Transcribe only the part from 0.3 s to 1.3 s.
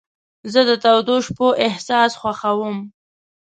زه د تودو